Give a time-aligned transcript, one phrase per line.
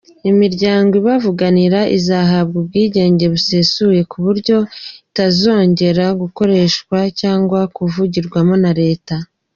[0.31, 4.57] Imiryango ibavuganira izahabwa ubwigenge busesuye kuburyo
[5.11, 9.15] itazongera gukoreshwa cyangwa kuvugirwamo na leta.